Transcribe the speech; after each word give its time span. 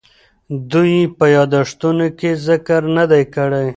دوی 0.71 0.91
یې 0.99 1.11
په 1.17 1.25
یادښتونو 1.35 2.07
کې 2.19 2.29
ذکر 2.47 2.81
نه 2.97 3.05
دی 3.11 3.23
کړی. 3.35 3.67